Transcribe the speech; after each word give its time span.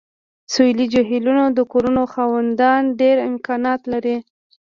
د 0.47 0.47
سویلي 0.53 0.85
جهیلونو 0.93 1.45
د 1.57 1.59
کورونو 1.71 2.03
خاوندان 2.13 2.81
ډیر 2.99 3.17
امکانات 3.29 3.81
لري 3.93 4.17